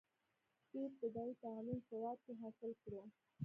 دوي 0.69 0.83
ابتدائي 0.89 1.33
تعليم 1.43 1.79
سوات 1.89 2.17
کښې 2.25 2.33
حاصل 2.41 2.71
کړو، 2.81 3.01